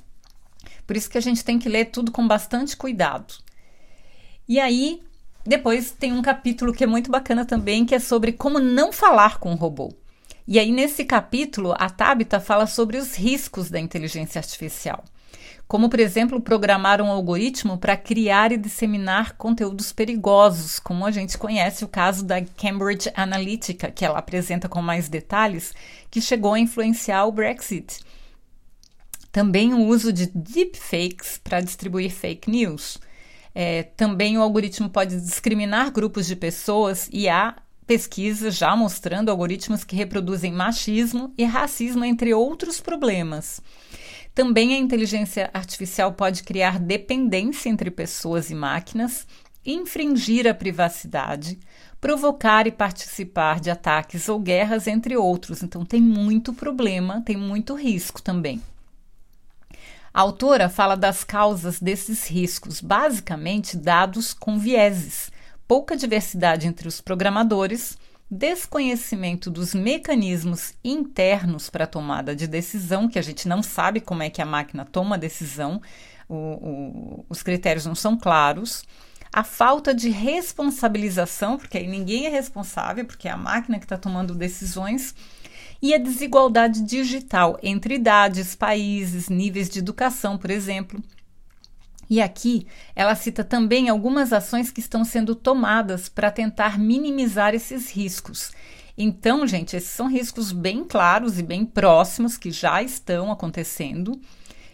Por 0.86 0.98
isso 0.98 1.10
que 1.10 1.18
a 1.18 1.22
gente 1.22 1.44
tem 1.44 1.58
que 1.58 1.70
ler 1.70 1.86
tudo 1.86 2.12
com 2.12 2.28
bastante 2.28 2.76
cuidado. 2.76 3.34
E 4.48 4.60
aí, 4.60 5.02
depois 5.46 5.92
tem 5.92 6.12
um 6.12 6.22
capítulo 6.22 6.74
que 6.74 6.84
é 6.84 6.88
muito 6.88 7.12
bacana 7.12 7.46
também, 7.46 7.86
que 7.86 7.96
é 7.96 8.00
sobre 8.00 8.34
como 8.34 8.60
não 8.60 8.92
falar 8.92 9.40
com 9.40 9.54
o 9.54 9.56
robô. 9.56 9.94
E 10.48 10.58
aí, 10.58 10.72
nesse 10.72 11.06
capítulo, 11.06 11.76
a 11.78 11.90
Tabita 11.90 12.40
fala 12.40 12.66
sobre 12.66 12.98
os 12.98 13.16
riscos 13.16 13.70
da 13.70 13.80
inteligência 13.80 14.40
artificial. 14.40 15.04
Como, 15.70 15.88
por 15.88 16.00
exemplo, 16.00 16.42
programar 16.42 17.00
um 17.00 17.12
algoritmo 17.12 17.78
para 17.78 17.96
criar 17.96 18.52
e 18.52 18.58
disseminar 18.58 19.38
conteúdos 19.38 19.94
perigosos, 19.94 20.80
como 20.80 21.06
a 21.06 21.12
gente 21.12 21.38
conhece 21.38 21.86
o 21.86 21.88
caso 21.88 22.26
da 22.26 22.42
Cambridge 22.42 23.12
Analytica, 23.14 23.92
que 23.92 24.04
ela 24.04 24.18
apresenta 24.18 24.68
com 24.68 24.82
mais 24.82 25.08
detalhes, 25.08 25.72
que 26.10 26.20
chegou 26.20 26.56
a 26.56 26.60
influenciar 26.60 27.24
o 27.26 27.32
Brexit. 27.32 28.00
Também 29.32 29.72
o 29.72 29.86
uso 29.86 30.12
de 30.12 30.26
deepfakes 30.34 31.40
para 31.44 31.62
distribuir 31.62 32.10
fake 32.10 32.50
news. 32.50 32.98
É, 33.54 33.84
também 33.84 34.40
o 34.40 34.42
algoritmo 34.42 34.90
pode 34.90 35.22
discriminar 35.22 35.92
grupos 35.92 36.26
de 36.26 36.36
pessoas 36.36 37.08
e 37.14 37.30
há 37.30 37.56
pesquisas 37.86 38.56
já 38.56 38.76
mostrando 38.76 39.30
algoritmos 39.30 39.84
que 39.84 39.96
reproduzem 39.96 40.52
machismo 40.52 41.32
e 41.38 41.44
racismo, 41.44 42.04
entre 42.04 42.34
outros 42.34 42.82
problemas. 42.82 43.62
Também 44.40 44.74
a 44.74 44.78
inteligência 44.78 45.50
artificial 45.54 46.14
pode 46.14 46.44
criar 46.44 46.80
dependência 46.80 47.68
entre 47.68 47.92
pessoas 47.92 48.50
e 48.50 48.56
máquinas, 48.56 49.28
infringir 49.66 50.48
a 50.48 50.54
privacidade, 50.54 51.60
provocar 52.00 52.66
e 52.66 52.72
participar 52.72 53.60
de 53.60 53.70
ataques 53.70 54.30
ou 54.30 54.40
guerras, 54.40 54.88
entre 54.88 55.18
outros. 55.18 55.62
Então, 55.62 55.84
tem 55.84 56.00
muito 56.00 56.54
problema, 56.54 57.22
tem 57.26 57.36
muito 57.36 57.76
risco 57.76 58.22
também. 58.22 58.62
A 60.14 60.22
autora 60.22 60.70
fala 60.70 60.96
das 60.96 61.26
causas 61.26 61.78
desses 61.78 62.26
riscos, 62.26 62.80
basicamente 62.80 63.76
dados 63.76 64.34
com 64.34 64.58
vieses, 64.58 65.30
pouca 65.68 65.98
diversidade 65.98 66.66
entre 66.66 66.88
os 66.88 67.02
programadores, 67.02 67.98
desconhecimento 68.30 69.50
dos 69.50 69.74
mecanismos 69.74 70.74
internos 70.84 71.70
para 71.70 71.86
a 71.86 71.88
tomada 71.88 72.36
de 72.36 72.46
decisão, 72.46 73.08
que 73.08 73.18
a 73.18 73.22
gente 73.24 73.48
não 73.48 73.64
sabe 73.64 74.00
como 74.00 74.22
é 74.22 74.30
que 74.30 74.42
a 74.42 74.46
máquina 74.46 74.86
toma 74.86 75.16
a 75.16 75.20
decisão, 75.20 75.82
o, 76.28 76.36
o, 76.36 77.26
os 77.28 77.42
critérios 77.42 77.86
não 77.86 77.96
são 77.96 78.16
claros, 78.16 78.84
a 79.34 79.44
falta 79.44 79.94
de 79.94 80.10
responsabilização, 80.10 81.58
porque 81.58 81.78
aí 81.78 81.88
ninguém 81.88 82.26
é 82.26 82.30
responsável, 82.30 83.06
porque 83.06 83.28
é 83.28 83.32
a 83.32 83.38
máquina 83.38 83.80
que 83.80 83.86
está 83.86 83.98
tomando 83.98 84.36
decisões, 84.36 85.16
e 85.82 85.94
a 85.94 85.98
desigualdade 85.98 86.82
digital 86.82 87.58
entre 87.64 87.96
idades, 87.96 88.54
países, 88.54 89.30
níveis 89.30 89.70
de 89.70 89.80
educação, 89.80 90.38
por 90.38 90.52
exemplo. 90.52 91.02
E 92.10 92.22
aqui 92.22 92.66
ela 92.96 93.14
cita 93.16 93.44
também 93.44 93.88
algumas 93.88 94.34
ações 94.34 94.72
que 94.72 94.80
estão 94.80 95.06
sendo 95.06 95.36
tomadas 95.36 96.10
para 96.10 96.32
tentar 96.32 96.80
minimizar 96.80 97.54
esses 97.54 97.92
riscos. 97.92 98.52
Então, 98.98 99.48
gente, 99.48 99.76
esses 99.76 99.92
são 99.92 100.08
riscos 100.08 100.52
bem 100.52 100.84
claros 100.84 101.40
e 101.40 101.44
bem 101.44 101.64
próximos 101.64 102.38
que 102.38 102.52
já 102.52 102.82
estão 102.82 103.32
acontecendo 103.32 104.20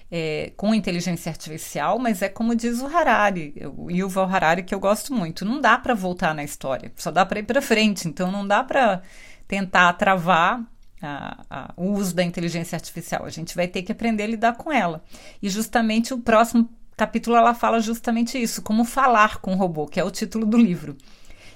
é, 0.09 0.51
com 0.55 0.73
inteligência 0.73 1.29
artificial, 1.29 1.99
mas 1.99 2.21
é 2.21 2.29
como 2.29 2.55
diz 2.55 2.81
o 2.81 2.87
Harari, 2.87 3.53
o 3.75 3.91
Yuval 3.91 4.25
Harari, 4.25 4.63
que 4.63 4.73
eu 4.73 4.79
gosto 4.79 5.13
muito. 5.13 5.45
Não 5.45 5.59
dá 5.59 5.77
para 5.77 5.93
voltar 5.93 6.33
na 6.33 6.43
história, 6.43 6.91
só 6.95 7.11
dá 7.11 7.25
para 7.25 7.39
ir 7.39 7.43
para 7.43 7.61
frente. 7.61 8.07
Então, 8.07 8.31
não 8.31 8.47
dá 8.47 8.63
para 8.63 9.01
tentar 9.47 9.93
travar 9.93 10.63
a, 11.01 11.43
a, 11.49 11.73
o 11.75 11.91
uso 11.91 12.15
da 12.15 12.23
inteligência 12.23 12.75
artificial. 12.75 13.25
A 13.25 13.29
gente 13.29 13.55
vai 13.55 13.67
ter 13.67 13.83
que 13.83 13.91
aprender 13.91 14.23
a 14.23 14.27
lidar 14.27 14.53
com 14.55 14.71
ela. 14.71 15.03
E 15.41 15.49
justamente 15.49 16.13
o 16.13 16.19
próximo 16.19 16.69
capítulo 16.95 17.35
ela 17.35 17.53
fala 17.53 17.79
justamente 17.79 18.41
isso, 18.41 18.61
como 18.61 18.85
falar 18.85 19.37
com 19.37 19.53
o 19.53 19.57
robô, 19.57 19.87
que 19.87 19.99
é 19.99 20.03
o 20.03 20.11
título 20.11 20.45
do 20.45 20.57
livro. 20.57 20.95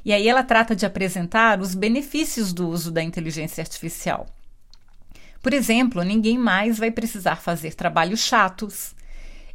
E 0.04 0.14
aí 0.14 0.28
ela 0.28 0.44
trata 0.44 0.76
de 0.76 0.86
apresentar 0.86 1.60
os 1.60 1.76
benefícios 1.76 2.54
do 2.54 2.68
uso 2.68 2.92
da 2.92 3.04
inteligência 3.04 3.62
artificial. 3.62 4.28
Por 5.42 5.54
exemplo, 5.54 6.04
ninguém 6.04 6.38
mais 6.38 6.78
vai 6.78 6.92
precisar 6.92 7.38
fazer 7.38 7.74
trabalhos 7.74 8.20
chatos. 8.20 8.96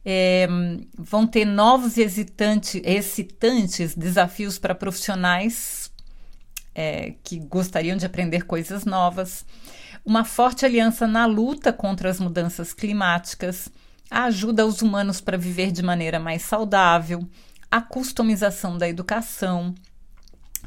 É, 0.04 0.46
vão 0.98 1.26
ter 1.26 1.46
novos 1.46 1.96
e 1.96 2.02
hesitante, 2.02 2.82
excitantes 2.84 3.94
desafios 3.94 4.58
para 4.58 4.74
profissionais 4.74 5.90
é, 6.74 7.14
que 7.22 7.38
gostariam 7.38 7.96
de 7.96 8.04
aprender 8.04 8.42
coisas 8.44 8.84
novas. 8.84 9.46
Uma 10.04 10.24
forte 10.24 10.66
aliança 10.66 11.06
na 11.06 11.24
luta 11.24 11.72
contra 11.72 12.10
as 12.10 12.20
mudanças 12.20 12.74
climáticas 12.74 13.70
ajuda 14.22 14.62
aos 14.62 14.80
humanos 14.80 15.20
para 15.20 15.36
viver 15.36 15.72
de 15.72 15.82
maneira 15.82 16.20
mais 16.20 16.42
saudável, 16.42 17.26
a 17.70 17.80
customização 17.80 18.78
da 18.78 18.88
educação, 18.88 19.74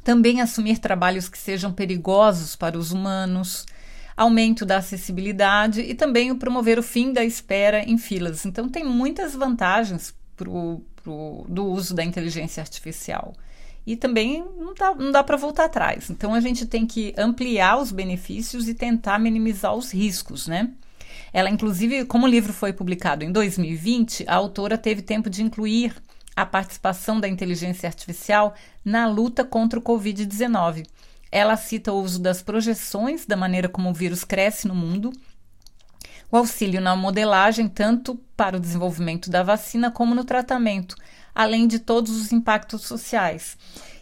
também 0.04 0.42
assumir 0.42 0.80
trabalhos 0.80 1.30
que 1.30 1.38
sejam 1.38 1.72
perigosos 1.72 2.56
para 2.56 2.77
os 2.77 2.92
humanos, 2.92 3.66
aumento 4.16 4.66
da 4.66 4.77
acessibilidade 4.77 5.82
e 5.82 5.94
também 5.94 6.32
o 6.32 6.38
promover 6.38 6.80
o 6.80 6.84
fim 6.84 7.13
da 7.13 7.24
espera 7.24 7.84
em 7.84 7.98
filas. 7.98 8.46
Então, 8.46 8.68
tem 8.68 8.84
muitas 8.84 9.34
vantagens 9.34 10.13
pro, 10.36 10.82
pro, 11.01 11.46
do 11.48 11.66
uso 11.66 11.94
da 11.94 12.04
inteligência 12.04 12.62
artificial. 12.62 13.34
E 13.86 13.96
também 13.96 14.44
não 14.58 14.74
dá, 14.74 14.94
não 14.94 15.12
dá 15.12 15.24
para 15.24 15.38
voltar 15.38 15.66
atrás. 15.66 16.10
Então, 16.10 16.34
a 16.34 16.42
gente 16.42 16.66
tem 16.66 16.86
que 16.86 17.13
ampliar 17.18 17.80
os 17.80 17.92
benefícios 17.92 18.68
e 18.68 18.74
tentar 18.74 19.20
minimizar 19.20 19.74
os 19.74 19.94
riscos, 19.94 20.48
né? 20.48 20.72
Ela, 21.38 21.51
inclusive, 21.51 22.03
como 22.03 22.25
o 22.25 22.27
livro 22.27 22.51
foi 22.51 22.74
publicado 22.74 23.24
em 23.24 23.32
2020, 23.32 24.25
a 24.27 24.34
autora 24.34 24.75
teve 24.75 25.03
tempo 25.03 25.29
de 25.29 25.44
incluir 25.44 25.96
a 26.36 26.44
participação 26.48 27.20
da 27.20 27.27
inteligência 27.27 27.86
artificial 27.86 28.56
na 28.84 29.08
luta 29.08 29.46
contra 29.46 29.77
o 29.77 29.82
Covid-19. 29.84 30.88
Ela 31.32 31.56
cita 31.56 31.94
o 31.94 32.01
uso 32.01 32.20
das 32.20 32.41
projeções 32.41 33.27
da 33.27 33.38
maneira 33.38 33.70
como 33.70 33.91
o 33.91 33.94
vírus 33.94 34.24
cresce 34.24 34.67
no 34.67 34.74
mundo, 34.74 35.13
o 36.32 36.38
auxílio 36.38 36.82
na 36.82 36.96
modelagem, 36.96 37.70
tanto 37.70 38.15
para 38.36 38.58
o 38.58 38.60
desenvolvimento 38.60 39.29
da 39.29 39.44
vacina 39.44 39.91
como 39.91 40.15
no 40.15 40.25
tratamento, 40.25 40.96
além 41.36 41.67
de 41.67 41.77
todos 41.77 42.20
os 42.20 42.32
impactos 42.32 42.82
sociais. 42.82 43.56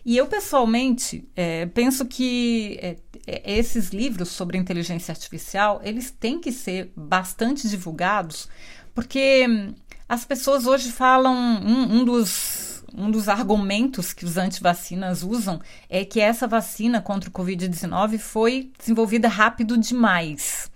E 0.06 0.16
eu, 0.16 0.26
pessoalmente, 0.28 1.28
é, 1.36 1.66
penso 1.66 2.06
que 2.06 2.80
é, 2.82 2.96
esses 3.28 3.90
livros 3.90 4.30
sobre 4.30 4.58
inteligência 4.58 5.12
artificial, 5.12 5.82
eles 5.84 6.12
têm 6.12 6.40
que 6.40 6.52
ser 6.52 6.92
bastante 6.96 7.68
divulgados, 7.68 8.48
porque 8.94 9.46
hum, 9.48 9.74
as 10.08 10.24
pessoas 10.26 10.66
hoje 10.68 10.92
falam, 10.92 11.34
um, 11.34 11.98
um 11.98 12.06
dos 12.06 12.66
um 12.98 13.12
dos 13.12 13.28
argumentos 13.28 14.14
que 14.14 14.24
os 14.24 14.38
antivacinas 14.38 15.22
usam 15.22 15.60
é 15.90 16.06
que 16.06 16.22
essa 16.22 16.48
vacina 16.48 17.02
contra 17.02 17.30
o 17.30 17.34
Covid-19 17.34 18.18
foi 18.18 18.72
desenvolvida 18.80 19.28
rápido 19.28 19.78
demais. 19.78 20.72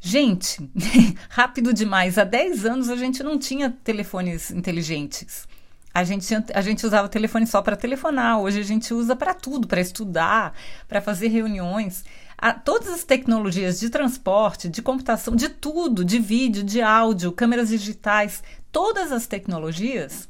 Gente, 0.00 0.68
rápido 1.30 1.72
demais. 1.72 2.18
Há 2.18 2.24
10 2.24 2.66
anos 2.66 2.90
a 2.90 2.96
gente 2.96 3.22
não 3.22 3.38
tinha 3.38 3.70
telefones 3.70 4.50
inteligentes. 4.50 5.46
A 5.94 6.02
gente, 6.02 6.34
a 6.52 6.60
gente 6.60 6.84
usava 6.84 7.06
o 7.06 7.10
telefone 7.10 7.46
só 7.46 7.62
para 7.62 7.76
telefonar, 7.76 8.40
hoje 8.40 8.58
a 8.58 8.64
gente 8.64 8.92
usa 8.92 9.14
para 9.14 9.32
tudo, 9.32 9.68
para 9.68 9.80
estudar, 9.80 10.52
para 10.88 11.00
fazer 11.00 11.28
reuniões. 11.28 12.04
A, 12.36 12.52
todas 12.52 12.88
as 12.88 13.04
tecnologias 13.04 13.78
de 13.78 13.88
transporte, 13.88 14.68
de 14.68 14.82
computação, 14.82 15.36
de 15.36 15.48
tudo, 15.48 16.04
de 16.04 16.18
vídeo, 16.18 16.64
de 16.64 16.82
áudio, 16.82 17.30
câmeras 17.30 17.68
digitais, 17.68 18.42
todas 18.72 19.12
as 19.12 19.28
tecnologias 19.28 20.28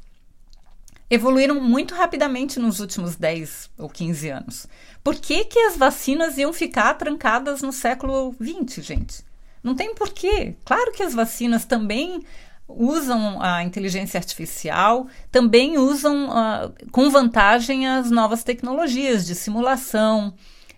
evoluíram 1.09 1.59
muito 1.59 1.95
rapidamente 1.95 2.59
nos 2.59 2.79
últimos 2.79 3.15
10 3.15 3.71
ou 3.77 3.89
15 3.89 4.29
anos. 4.29 4.67
Por 5.03 5.15
que, 5.15 5.45
que 5.45 5.59
as 5.59 5.77
vacinas 5.77 6.37
iam 6.37 6.53
ficar 6.53 6.93
trancadas 6.93 7.63
no 7.63 7.71
século 7.71 8.35
20, 8.39 8.83
gente? 8.83 9.23
Não 9.63 9.73
tem 9.73 9.95
porquê. 9.95 10.55
Claro 10.63 10.91
que 10.91 11.01
as 11.01 11.15
vacinas 11.15 11.65
também 11.65 12.23
usam 12.67 13.41
a 13.41 13.63
inteligência 13.63 14.17
artificial, 14.17 15.07
também 15.31 15.77
usam 15.77 16.29
uh, 16.29 16.91
com 16.91 17.09
vantagem 17.09 17.87
as 17.87 18.09
novas 18.09 18.43
tecnologias 18.43 19.25
de 19.25 19.35
simulação 19.35 20.33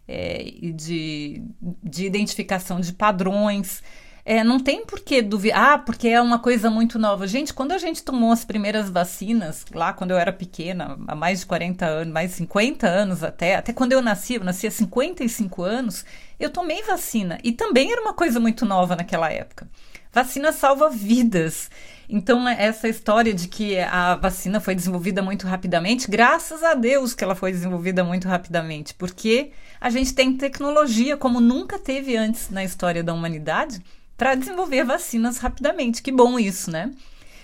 é, 0.07 0.43
e 0.45 0.71
de, 0.71 1.41
de 1.83 2.05
identificação 2.05 2.79
de 2.79 2.93
padrões. 2.93 3.81
É, 4.29 4.43
não 4.43 4.59
tem 4.59 4.85
por 4.85 4.99
que 4.99 5.21
duvidar, 5.21 5.73
ah, 5.73 5.77
porque 5.77 6.09
é 6.09 6.21
uma 6.21 6.37
coisa 6.37 6.69
muito 6.69 6.99
nova. 6.99 7.25
Gente, 7.25 7.53
quando 7.53 7.71
a 7.71 7.77
gente 7.77 8.03
tomou 8.03 8.33
as 8.33 8.43
primeiras 8.43 8.89
vacinas, 8.89 9.65
lá 9.73 9.93
quando 9.93 10.11
eu 10.11 10.17
era 10.17 10.33
pequena, 10.33 10.97
há 11.07 11.15
mais 11.15 11.39
de 11.39 11.45
40 11.45 11.85
anos, 11.85 12.13
mais 12.13 12.31
de 12.31 12.35
50 12.35 12.85
anos 12.85 13.23
até, 13.23 13.55
até 13.55 13.71
quando 13.71 13.93
eu 13.93 14.01
nasci, 14.01 14.33
eu 14.33 14.43
nasci 14.43 14.67
há 14.67 14.71
55 14.71 15.63
anos, 15.63 16.03
eu 16.37 16.49
tomei 16.49 16.83
vacina. 16.83 17.37
E 17.41 17.53
também 17.53 17.89
era 17.89 18.01
uma 18.01 18.13
coisa 18.13 18.37
muito 18.37 18.65
nova 18.65 18.97
naquela 18.97 19.31
época. 19.31 19.69
Vacina 20.11 20.51
salva 20.51 20.89
vidas. 20.89 21.69
Então, 22.09 22.47
essa 22.47 22.87
história 22.87 23.33
de 23.33 23.47
que 23.47 23.77
a 23.79 24.15
vacina 24.15 24.61
foi 24.61 24.73
desenvolvida 24.73 25.21
muito 25.21 25.45
rapidamente, 25.45 26.09
graças 26.09 26.63
a 26.63 26.73
Deus 26.73 27.13
que 27.13 27.23
ela 27.23 27.35
foi 27.35 27.51
desenvolvida 27.51 28.03
muito 28.03 28.27
rapidamente, 28.29 28.93
porque 28.93 29.51
a 29.79 29.89
gente 29.89 30.13
tem 30.13 30.37
tecnologia 30.37 31.17
como 31.17 31.41
nunca 31.41 31.77
teve 31.77 32.15
antes 32.15 32.49
na 32.49 32.63
história 32.63 33.03
da 33.03 33.13
humanidade 33.13 33.81
para 34.17 34.35
desenvolver 34.35 34.85
vacinas 34.85 35.37
rapidamente. 35.37 36.01
Que 36.01 36.11
bom 36.11 36.39
isso, 36.39 36.71
né? 36.71 36.91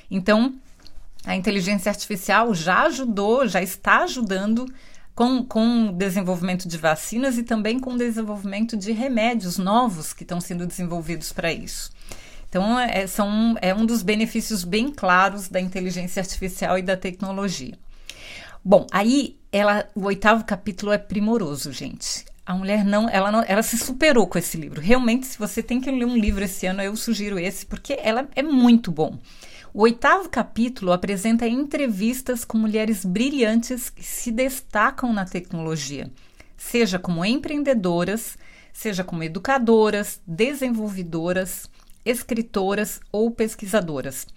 Então, 0.10 0.54
a 1.26 1.36
inteligência 1.36 1.90
artificial 1.90 2.54
já 2.54 2.84
ajudou, 2.84 3.48
já 3.48 3.62
está 3.62 4.04
ajudando 4.04 4.66
com, 5.16 5.44
com 5.44 5.90
o 5.90 5.92
desenvolvimento 5.92 6.68
de 6.68 6.78
vacinas 6.78 7.38
e 7.38 7.44
também 7.44 7.80
com 7.80 7.94
o 7.94 7.98
desenvolvimento 7.98 8.76
de 8.76 8.92
remédios 8.92 9.58
novos 9.58 10.14
que 10.14 10.24
estão 10.24 10.42
sendo 10.42 10.66
desenvolvidos 10.66 11.32
para 11.32 11.52
isso. 11.52 11.92
Então, 12.54 12.80
é, 12.80 13.08
são, 13.08 13.56
é 13.64 13.74
um 13.74 13.84
dos 13.84 14.04
benefícios 14.04 14.64
bem 14.64 14.92
claros 14.92 15.50
da 15.50 15.60
inteligência 15.60 16.20
artificial 16.20 16.78
e 16.78 16.84
da 16.84 16.96
tecnologia. 16.96 17.74
Bom, 18.64 18.86
aí 18.92 19.40
ela, 19.52 19.90
o 19.96 20.04
oitavo 20.04 20.44
capítulo 20.44 20.92
é 20.92 21.00
primoroso, 21.00 21.72
gente. 21.72 22.24
A 22.46 22.54
mulher 22.54 22.86
não 22.86 23.10
ela, 23.10 23.32
não, 23.32 23.44
ela 23.48 23.64
se 23.64 23.76
superou 23.76 24.28
com 24.28 24.38
esse 24.38 24.56
livro. 24.56 24.80
Realmente, 24.80 25.26
se 25.26 25.40
você 25.40 25.64
tem 25.64 25.82
que 25.82 25.90
ler 25.90 26.06
um 26.06 26.16
livro 26.16 26.44
esse 26.44 26.68
ano, 26.68 26.84
eu 26.84 26.96
sugiro 26.96 27.40
esse, 27.40 27.66
porque 27.66 27.98
ela 28.00 28.28
é 28.36 28.44
muito 28.44 28.92
bom. 28.92 29.18
O 29.74 29.82
oitavo 29.82 30.30
capítulo 30.30 30.92
apresenta 30.92 31.48
entrevistas 31.48 32.46
com 32.46 32.60
mulheres 32.60 33.04
brilhantes 33.04 33.90
que 33.90 34.04
se 34.04 34.32
destacam 34.32 35.12
na 35.12 35.26
tecnologia, 35.26 36.12
seja 36.56 37.00
como 37.00 37.26
empreendedoras, 37.26 38.38
seja 38.72 39.04
como 39.04 39.24
educadoras, 39.24 40.22
desenvolvedoras, 40.28 41.68
escritoras 42.06 43.00
ou 43.12 43.32
pesquisadoras. 43.32 44.28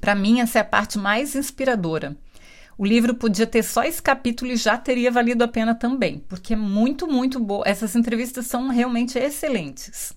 Para 0.00 0.14
mim, 0.14 0.40
essa 0.40 0.58
é 0.58 0.62
a 0.62 0.64
parte 0.64 0.98
mais 0.98 1.34
inspiradora. 1.34 2.16
O 2.78 2.84
livro 2.84 3.14
podia 3.14 3.46
ter 3.46 3.62
só 3.62 3.84
esse 3.84 4.02
capítulo 4.02 4.52
e 4.52 4.56
já 4.56 4.76
teria 4.76 5.10
valido 5.10 5.42
a 5.42 5.48
pena 5.48 5.74
também, 5.74 6.22
porque 6.28 6.52
é 6.52 6.56
muito, 6.56 7.06
muito 7.06 7.40
boa. 7.40 7.66
Essas 7.66 7.96
entrevistas 7.96 8.46
são 8.46 8.68
realmente 8.68 9.18
excelentes. 9.18 10.12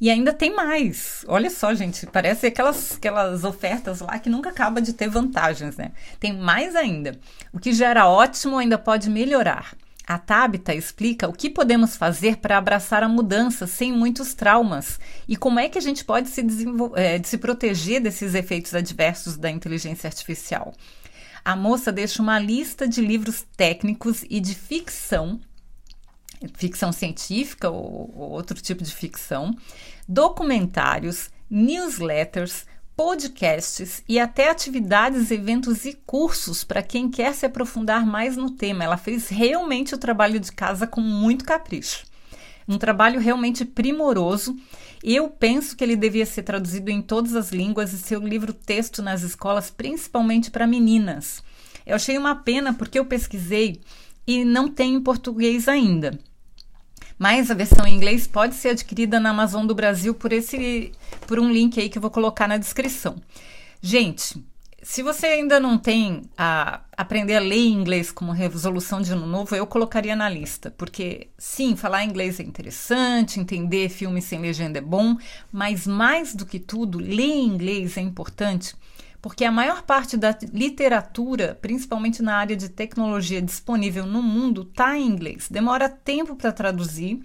E 0.00 0.10
ainda 0.10 0.32
tem 0.32 0.54
mais. 0.54 1.24
Olha 1.28 1.48
só, 1.48 1.72
gente, 1.72 2.06
parece 2.06 2.48
aquelas, 2.48 2.96
aquelas 2.96 3.44
ofertas 3.44 4.00
lá 4.00 4.18
que 4.18 4.28
nunca 4.28 4.50
acaba 4.50 4.80
de 4.82 4.92
ter 4.92 5.08
vantagens, 5.08 5.76
né? 5.76 5.92
Tem 6.18 6.32
mais 6.32 6.74
ainda. 6.74 7.18
O 7.52 7.60
que 7.60 7.72
já 7.72 7.90
era 7.90 8.08
ótimo 8.08 8.58
ainda 8.58 8.76
pode 8.76 9.08
melhorar. 9.08 9.76
A 10.06 10.18
Tabita 10.18 10.74
explica 10.74 11.26
o 11.26 11.32
que 11.32 11.48
podemos 11.48 11.96
fazer 11.96 12.36
para 12.36 12.58
abraçar 12.58 13.02
a 13.02 13.08
mudança 13.08 13.66
sem 13.66 13.90
muitos 13.90 14.34
traumas 14.34 15.00
e 15.26 15.34
como 15.34 15.58
é 15.58 15.68
que 15.68 15.78
a 15.78 15.80
gente 15.80 16.04
pode 16.04 16.28
se, 16.28 16.44
é, 16.94 17.22
se 17.22 17.38
proteger 17.38 18.02
desses 18.02 18.34
efeitos 18.34 18.74
adversos 18.74 19.38
da 19.38 19.50
inteligência 19.50 20.06
artificial. 20.06 20.74
A 21.42 21.56
moça 21.56 21.90
deixa 21.90 22.22
uma 22.22 22.38
lista 22.38 22.86
de 22.86 23.00
livros 23.00 23.46
técnicos 23.56 24.24
e 24.28 24.40
de 24.40 24.54
ficção, 24.54 25.40
ficção 26.54 26.92
científica 26.92 27.70
ou, 27.70 28.12
ou 28.14 28.30
outro 28.30 28.60
tipo 28.60 28.84
de 28.84 28.94
ficção, 28.94 29.56
documentários, 30.06 31.30
newsletters, 31.48 32.66
podcasts 32.96 34.02
e 34.08 34.18
até 34.18 34.50
atividades, 34.50 35.30
eventos 35.30 35.84
e 35.84 35.94
cursos 36.06 36.62
para 36.62 36.82
quem 36.82 37.10
quer 37.10 37.34
se 37.34 37.44
aprofundar 37.44 38.06
mais 38.06 38.36
no 38.36 38.50
tema. 38.50 38.84
Ela 38.84 38.96
fez 38.96 39.28
realmente 39.28 39.94
o 39.94 39.98
trabalho 39.98 40.38
de 40.38 40.52
casa 40.52 40.86
com 40.86 41.00
muito 41.00 41.44
capricho. 41.44 42.06
Um 42.66 42.78
trabalho 42.78 43.20
realmente 43.20 43.64
primoroso. 43.64 44.56
Eu 45.02 45.28
penso 45.28 45.76
que 45.76 45.84
ele 45.84 45.96
devia 45.96 46.24
ser 46.24 46.44
traduzido 46.44 46.90
em 46.90 47.02
todas 47.02 47.34
as 47.34 47.50
línguas 47.50 47.92
e 47.92 47.98
seu 47.98 48.20
livro 48.20 48.52
texto 48.52 49.02
nas 49.02 49.22
escolas, 49.22 49.70
principalmente 49.70 50.50
para 50.50 50.66
meninas. 50.66 51.42
Eu 51.84 51.96
achei 51.96 52.16
uma 52.16 52.36
pena 52.36 52.72
porque 52.72 52.98
eu 52.98 53.04
pesquisei 53.04 53.80
e 54.26 54.44
não 54.44 54.68
tem 54.68 54.94
em 54.94 55.00
português 55.00 55.68
ainda. 55.68 56.18
Mas 57.18 57.50
a 57.50 57.54
versão 57.54 57.86
em 57.86 57.94
inglês 57.94 58.26
pode 58.26 58.54
ser 58.54 58.70
adquirida 58.70 59.20
na 59.20 59.30
Amazon 59.30 59.66
do 59.66 59.74
Brasil 59.74 60.14
por 60.14 60.32
esse 60.32 60.92
por 61.26 61.38
um 61.38 61.50
link 61.50 61.80
aí 61.80 61.88
que 61.88 61.98
eu 61.98 62.02
vou 62.02 62.10
colocar 62.10 62.48
na 62.48 62.56
descrição. 62.56 63.16
Gente, 63.80 64.42
se 64.84 65.02
você 65.02 65.26
ainda 65.26 65.58
não 65.58 65.78
tem 65.78 66.22
a 66.36 66.82
aprender 66.94 67.36
a 67.36 67.40
ler 67.40 67.68
inglês 67.68 68.12
como 68.12 68.32
resolução 68.32 69.00
de 69.00 69.12
ano 69.12 69.26
novo, 69.26 69.56
eu 69.56 69.66
colocaria 69.66 70.14
na 70.14 70.28
lista, 70.28 70.70
porque 70.76 71.28
sim, 71.38 71.74
falar 71.74 72.04
inglês 72.04 72.38
é 72.38 72.42
interessante, 72.42 73.40
entender 73.40 73.88
filmes 73.88 74.24
sem 74.24 74.38
legenda 74.38 74.78
é 74.78 74.82
bom, 74.82 75.16
mas 75.50 75.86
mais 75.86 76.34
do 76.34 76.44
que 76.44 76.58
tudo, 76.58 76.98
ler 76.98 77.34
inglês 77.34 77.96
é 77.96 78.02
importante 78.02 78.74
porque 79.24 79.46
a 79.46 79.50
maior 79.50 79.80
parte 79.80 80.18
da 80.18 80.36
literatura, 80.52 81.58
principalmente 81.62 82.22
na 82.22 82.36
área 82.36 82.54
de 82.54 82.68
tecnologia 82.68 83.40
disponível 83.40 84.04
no 84.04 84.22
mundo, 84.22 84.68
está 84.70 84.98
em 84.98 85.06
inglês. 85.06 85.48
Demora 85.50 85.88
tempo 85.88 86.36
para 86.36 86.52
traduzir. 86.52 87.22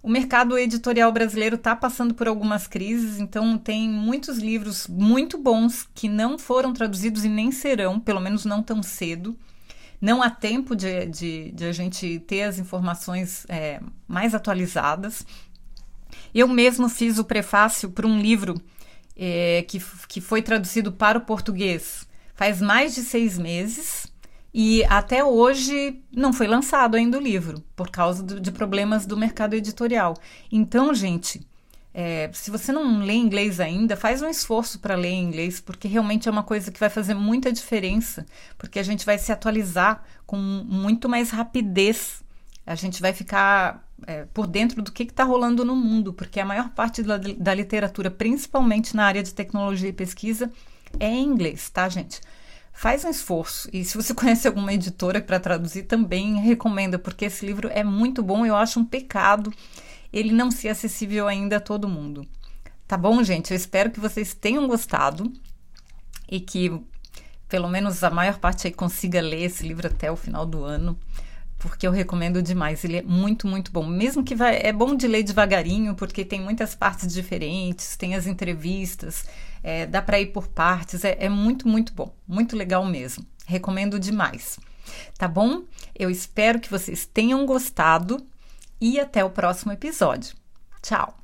O 0.00 0.08
mercado 0.08 0.56
editorial 0.56 1.10
brasileiro 1.10 1.56
está 1.56 1.74
passando 1.74 2.14
por 2.14 2.28
algumas 2.28 2.68
crises, 2.68 3.18
então 3.18 3.58
tem 3.58 3.88
muitos 3.88 4.38
livros 4.38 4.86
muito 4.86 5.36
bons 5.36 5.84
que 5.92 6.08
não 6.08 6.38
foram 6.38 6.72
traduzidos 6.72 7.24
e 7.24 7.28
nem 7.28 7.50
serão, 7.50 7.98
pelo 7.98 8.20
menos 8.20 8.44
não 8.44 8.62
tão 8.62 8.80
cedo. 8.80 9.36
Não 10.00 10.22
há 10.22 10.30
tempo 10.30 10.76
de, 10.76 11.06
de, 11.06 11.50
de 11.50 11.64
a 11.64 11.72
gente 11.72 12.20
ter 12.20 12.44
as 12.44 12.60
informações 12.60 13.44
é, 13.48 13.80
mais 14.06 14.32
atualizadas. 14.32 15.26
Eu 16.32 16.46
mesmo 16.46 16.88
fiz 16.88 17.18
o 17.18 17.24
prefácio 17.24 17.90
para 17.90 18.06
um 18.06 18.20
livro 18.20 18.62
é, 19.16 19.64
que, 19.68 19.82
que 20.08 20.20
foi 20.20 20.42
traduzido 20.42 20.92
para 20.92 21.18
o 21.18 21.22
português 21.22 22.06
faz 22.34 22.60
mais 22.60 22.94
de 22.94 23.02
seis 23.02 23.38
meses 23.38 24.06
e 24.54 24.84
até 24.84 25.24
hoje 25.24 26.02
não 26.14 26.32
foi 26.32 26.46
lançado 26.46 26.96
ainda 26.96 27.16
o 27.18 27.20
livro, 27.20 27.62
por 27.74 27.88
causa 27.88 28.22
do, 28.22 28.40
de 28.40 28.50
problemas 28.50 29.06
do 29.06 29.16
mercado 29.16 29.54
editorial. 29.54 30.14
Então, 30.50 30.92
gente, 30.92 31.46
é, 31.94 32.30
se 32.32 32.50
você 32.50 32.72
não 32.72 33.00
lê 33.00 33.14
inglês 33.14 33.60
ainda, 33.60 33.96
faz 33.96 34.20
um 34.22 34.28
esforço 34.28 34.78
para 34.78 34.94
ler 34.94 35.12
inglês, 35.12 35.60
porque 35.60 35.88
realmente 35.88 36.28
é 36.28 36.32
uma 36.32 36.42
coisa 36.42 36.70
que 36.70 36.80
vai 36.80 36.90
fazer 36.90 37.14
muita 37.14 37.52
diferença, 37.52 38.26
porque 38.58 38.78
a 38.78 38.82
gente 38.82 39.06
vai 39.06 39.18
se 39.18 39.32
atualizar 39.32 40.02
com 40.26 40.36
muito 40.36 41.08
mais 41.08 41.30
rapidez. 41.30 42.22
A 42.66 42.74
gente 42.74 43.00
vai 43.00 43.12
ficar 43.12 43.86
é, 44.06 44.24
por 44.32 44.46
dentro 44.46 44.82
do 44.82 44.92
que 44.92 45.04
está 45.04 45.24
rolando 45.24 45.64
no 45.64 45.76
mundo, 45.76 46.12
porque 46.12 46.40
a 46.40 46.44
maior 46.44 46.70
parte 46.70 47.02
da, 47.02 47.16
da 47.16 47.54
literatura, 47.54 48.10
principalmente 48.10 48.94
na 48.96 49.04
área 49.04 49.22
de 49.22 49.34
tecnologia 49.34 49.88
e 49.88 49.92
pesquisa, 49.92 50.50
é 50.98 51.08
em 51.08 51.24
inglês, 51.24 51.70
tá, 51.70 51.88
gente? 51.88 52.20
Faz 52.72 53.04
um 53.04 53.10
esforço. 53.10 53.68
E 53.72 53.84
se 53.84 53.96
você 53.96 54.12
conhece 54.14 54.46
alguma 54.46 54.72
editora 54.72 55.20
para 55.20 55.40
traduzir, 55.40 55.84
também 55.84 56.40
recomenda, 56.40 56.98
porque 56.98 57.26
esse 57.26 57.44
livro 57.44 57.68
é 57.72 57.84
muito 57.84 58.22
bom. 58.22 58.46
Eu 58.46 58.56
acho 58.56 58.80
um 58.80 58.84
pecado 58.84 59.52
ele 60.12 60.32
não 60.32 60.50
ser 60.50 60.68
acessível 60.68 61.26
ainda 61.26 61.56
a 61.56 61.60
todo 61.60 61.88
mundo. 61.88 62.26
Tá 62.86 62.96
bom, 62.96 63.22
gente? 63.22 63.50
Eu 63.50 63.56
espero 63.56 63.90
que 63.90 64.00
vocês 64.00 64.34
tenham 64.34 64.68
gostado 64.68 65.32
e 66.30 66.40
que 66.40 66.70
pelo 67.48 67.68
menos 67.68 68.02
a 68.02 68.10
maior 68.10 68.38
parte 68.38 68.66
aí 68.66 68.72
consiga 68.72 69.20
ler 69.20 69.42
esse 69.42 69.66
livro 69.66 69.86
até 69.86 70.10
o 70.10 70.16
final 70.16 70.44
do 70.46 70.64
ano 70.64 70.98
porque 71.62 71.86
eu 71.86 71.92
recomendo 71.92 72.42
demais. 72.42 72.84
Ele 72.84 72.96
é 72.98 73.02
muito, 73.02 73.46
muito 73.46 73.70
bom. 73.70 73.86
Mesmo 73.86 74.24
que 74.24 74.34
vai, 74.34 74.60
é 74.62 74.72
bom 74.72 74.96
de 74.96 75.06
ler 75.06 75.22
devagarinho, 75.22 75.94
porque 75.94 76.24
tem 76.24 76.40
muitas 76.40 76.74
partes 76.74 77.12
diferentes, 77.12 77.96
tem 77.96 78.14
as 78.14 78.26
entrevistas, 78.26 79.24
é, 79.62 79.86
dá 79.86 80.02
para 80.02 80.20
ir 80.20 80.26
por 80.26 80.48
partes. 80.48 81.04
É, 81.04 81.16
é 81.20 81.28
muito, 81.28 81.68
muito 81.68 81.94
bom. 81.94 82.12
Muito 82.26 82.56
legal 82.56 82.84
mesmo. 82.84 83.24
Recomendo 83.46 83.98
demais. 83.98 84.58
Tá 85.16 85.28
bom? 85.28 85.62
Eu 85.96 86.10
espero 86.10 86.58
que 86.58 86.70
vocês 86.70 87.06
tenham 87.06 87.46
gostado 87.46 88.26
e 88.80 88.98
até 88.98 89.24
o 89.24 89.30
próximo 89.30 89.72
episódio. 89.72 90.34
Tchau! 90.82 91.21